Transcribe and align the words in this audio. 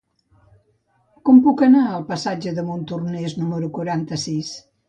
Com 1.29 1.43
puc 1.49 1.61
anar 1.69 1.83
al 1.89 2.07
passatge 2.09 2.57
de 2.61 2.67
Montornès 2.71 3.39
número 3.43 3.73
quaranta-sis? 3.81 4.55